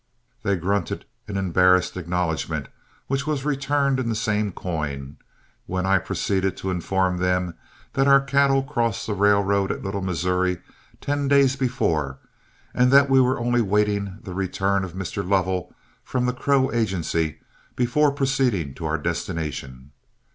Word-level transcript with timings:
They 0.41 0.55
grunted 0.55 1.05
an 1.27 1.37
embarrassed 1.37 1.95
acknowledgment, 1.95 2.69
which 3.05 3.27
was 3.27 3.45
returned 3.45 3.99
in 3.99 4.09
the 4.09 4.15
same 4.15 4.51
coin, 4.51 5.17
when 5.67 5.85
I 5.85 5.99
proceeded 5.99 6.57
to 6.57 6.71
inform 6.71 7.17
them 7.17 7.53
that 7.93 8.07
our 8.07 8.19
cattle 8.19 8.63
crossed 8.63 9.05
the 9.05 9.13
railroad 9.13 9.71
at 9.71 9.83
Little 9.83 10.01
Missouri 10.01 10.57
ten 11.01 11.27
days 11.27 11.55
before, 11.55 12.17
and 12.73 12.91
that 12.91 13.11
we 13.11 13.21
were 13.21 13.39
only 13.39 13.61
waiting 13.61 14.17
the 14.23 14.33
return 14.33 14.83
of 14.83 14.93
Mr. 14.93 15.23
Lovell 15.23 15.71
from 16.03 16.25
the 16.25 16.33
Crow 16.33 16.71
Agency 16.71 17.37
before 17.75 18.11
proceeding 18.11 18.73
to 18.73 18.85
our 18.87 18.97
destination. 18.97 19.91